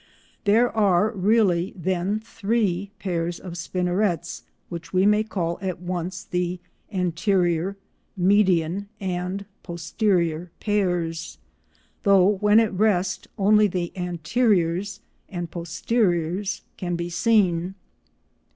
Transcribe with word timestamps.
There 0.45 0.75
are 0.75 1.11
really, 1.11 1.73
then, 1.77 2.21
three 2.21 2.89
pairs 2.97 3.39
of 3.39 3.55
spinnerets 3.55 4.41
which 4.67 4.91
we 4.91 5.05
may 5.05 5.23
call 5.23 5.59
at 5.61 5.79
once 5.79 6.23
the 6.23 6.59
anterior, 6.91 7.77
median 8.17 8.89
and 8.99 9.45
posterior 9.61 10.49
pairs, 10.59 11.37
though 12.01 12.37
when 12.39 12.59
at 12.59 12.73
rest 12.73 13.27
only 13.37 13.67
the 13.67 13.91
anteriors 13.95 15.01
and 15.29 15.51
posteriors 15.51 16.63
can 16.77 16.95
be 16.95 17.11
seen. 17.11 17.75